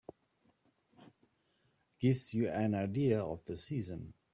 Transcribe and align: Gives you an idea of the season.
Gives 1.99 2.33
you 2.33 2.49
an 2.49 2.73
idea 2.73 3.19
of 3.21 3.45
the 3.45 3.55
season. 3.55 4.13